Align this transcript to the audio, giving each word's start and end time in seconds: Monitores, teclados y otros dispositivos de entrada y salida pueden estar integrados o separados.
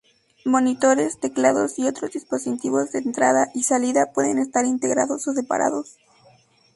Monitores, 0.45 1.19
teclados 1.19 1.77
y 1.77 1.85
otros 1.85 2.09
dispositivos 2.13 2.91
de 2.91 2.97
entrada 2.97 3.51
y 3.53 3.61
salida 3.61 4.11
pueden 4.11 4.39
estar 4.39 4.65
integrados 4.65 5.27
o 5.27 5.33
separados. 5.35 5.99